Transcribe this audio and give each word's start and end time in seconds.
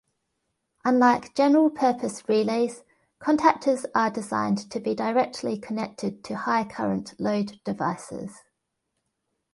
Unlike 0.83 1.35
general-purpose 1.35 2.27
relays, 2.27 2.81
contactors 3.21 3.85
are 3.93 4.09
designed 4.09 4.67
to 4.71 4.79
be 4.79 4.95
directly 4.95 5.59
connected 5.59 6.23
to 6.23 6.37
high-current 6.37 7.13
load 7.19 7.59
devices. 7.63 8.39